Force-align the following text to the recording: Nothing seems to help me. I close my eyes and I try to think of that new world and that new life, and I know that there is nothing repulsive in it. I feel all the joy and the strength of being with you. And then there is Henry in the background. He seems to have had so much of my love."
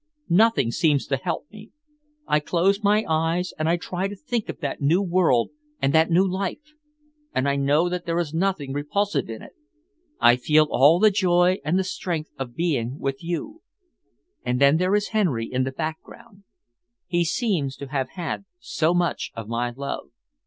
Nothing 0.31 0.71
seems 0.71 1.05
to 1.05 1.15
help 1.15 1.45
me. 1.51 1.69
I 2.25 2.39
close 2.39 2.81
my 2.81 3.05
eyes 3.07 3.53
and 3.59 3.69
I 3.69 3.77
try 3.77 4.07
to 4.07 4.15
think 4.15 4.49
of 4.49 4.59
that 4.59 4.81
new 4.81 4.99
world 4.99 5.51
and 5.79 5.93
that 5.93 6.09
new 6.09 6.27
life, 6.27 6.73
and 7.35 7.47
I 7.47 7.55
know 7.55 7.87
that 7.87 8.07
there 8.07 8.17
is 8.17 8.33
nothing 8.33 8.73
repulsive 8.73 9.29
in 9.29 9.43
it. 9.43 9.51
I 10.19 10.37
feel 10.37 10.65
all 10.71 10.97
the 10.97 11.11
joy 11.11 11.59
and 11.63 11.77
the 11.77 11.83
strength 11.83 12.31
of 12.39 12.55
being 12.55 12.97
with 12.97 13.23
you. 13.23 13.61
And 14.43 14.59
then 14.59 14.77
there 14.77 14.95
is 14.95 15.09
Henry 15.09 15.45
in 15.45 15.65
the 15.65 15.71
background. 15.71 16.45
He 17.05 17.23
seems 17.23 17.75
to 17.75 17.85
have 17.89 18.09
had 18.09 18.45
so 18.57 18.95
much 18.95 19.31
of 19.35 19.47
my 19.49 19.69
love." 19.69 20.09